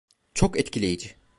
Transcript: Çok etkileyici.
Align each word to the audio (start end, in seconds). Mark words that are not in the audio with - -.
Çok 0.33 0.59
etkileyici. 0.59 1.15